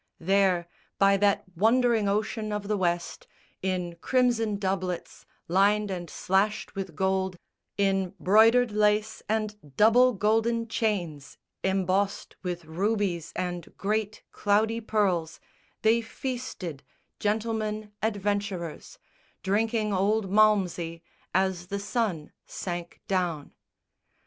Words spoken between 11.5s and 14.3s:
Embossed with rubies and great